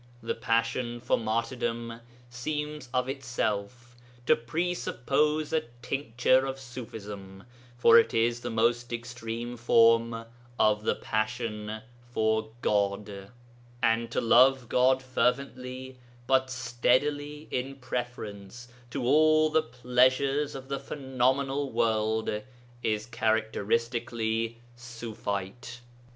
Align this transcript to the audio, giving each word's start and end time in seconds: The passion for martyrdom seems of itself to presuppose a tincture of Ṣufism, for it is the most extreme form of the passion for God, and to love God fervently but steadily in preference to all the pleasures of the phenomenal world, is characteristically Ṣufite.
The 0.23 0.33
passion 0.33 0.99
for 0.99 1.15
martyrdom 1.15 1.99
seems 2.27 2.89
of 2.91 3.07
itself 3.07 3.95
to 4.25 4.35
presuppose 4.35 5.53
a 5.53 5.65
tincture 5.83 6.43
of 6.47 6.55
Ṣufism, 6.55 7.45
for 7.77 7.99
it 7.99 8.11
is 8.11 8.39
the 8.39 8.49
most 8.49 8.91
extreme 8.91 9.55
form 9.57 10.25
of 10.57 10.85
the 10.85 10.95
passion 10.95 11.81
for 12.09 12.49
God, 12.63 13.29
and 13.83 14.09
to 14.09 14.19
love 14.19 14.67
God 14.69 15.03
fervently 15.03 15.99
but 16.25 16.49
steadily 16.49 17.47
in 17.51 17.75
preference 17.75 18.69
to 18.89 19.03
all 19.03 19.51
the 19.51 19.61
pleasures 19.61 20.55
of 20.55 20.67
the 20.67 20.79
phenomenal 20.79 21.71
world, 21.71 22.41
is 22.81 23.05
characteristically 23.05 24.57
Ṣufite. 24.75 25.81